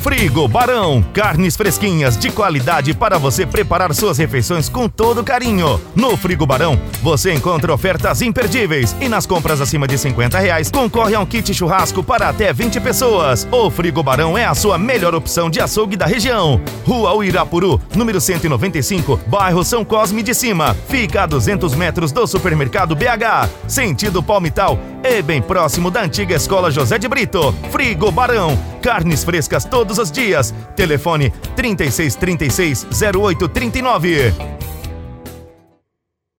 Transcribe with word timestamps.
Frigo 0.00 0.48
Barão, 0.48 1.04
carnes 1.12 1.56
fresquinhas 1.56 2.16
de 2.16 2.30
qualidade 2.30 2.92
para 2.94 3.18
você 3.18 3.46
preparar 3.46 3.94
suas 3.94 4.18
refeições 4.18 4.68
com 4.68 4.88
todo 4.88 5.22
carinho. 5.22 5.80
No 5.94 6.16
Frigo 6.16 6.46
Barão, 6.46 6.78
você 7.02 7.32
encontra 7.32 7.72
ofertas 7.72 8.22
imperdíveis 8.22 8.96
e 9.00 9.08
nas 9.08 9.26
compras 9.26 9.60
acima 9.60 9.86
de 9.86 9.96
50 9.96 10.38
reais 10.38 10.70
concorre 10.70 11.14
a 11.14 11.20
um 11.20 11.26
kit 11.26 11.52
churrasco 11.54 12.02
para 12.02 12.28
até 12.28 12.52
20 12.52 12.80
pessoas. 12.80 13.46
O 13.50 13.70
Frigo 13.70 14.02
Barão 14.02 14.36
é 14.36 14.44
a 14.44 14.54
sua 14.54 14.76
melhor 14.76 15.14
opção 15.14 15.48
de 15.48 15.60
açougue 15.60 15.96
da 15.96 16.06
região. 16.06 16.60
Rua 16.84 17.14
Uirapuru, 17.14 17.80
número 17.94 18.20
195, 18.20 19.20
bairro 19.26 19.64
São 19.64 19.84
Cosme 19.84 20.22
de 20.22 20.34
Cima. 20.34 20.76
Fica 20.88 21.22
a 21.22 21.26
200 21.26 21.74
metros 21.74 22.12
do 22.12 22.26
supermercado 22.26 22.96
BH, 22.96 23.48
sentido 23.68 24.22
Palmital 24.22 24.78
e 25.04 25.20
bem 25.20 25.42
próximo 25.42 25.90
da 25.90 26.02
antiga 26.02 26.34
escola 26.34 26.70
José 26.70 26.98
de 26.98 27.08
Brito. 27.08 27.54
Frigo 27.70 28.10
Barão, 28.10 28.56
carnes 28.82 29.24
frescas 29.24 29.64
todos 29.64 29.98
os 29.98 30.12
dias. 30.12 30.52
Telefone 30.76 31.32
3636 31.56 32.86
0839. 33.14 34.61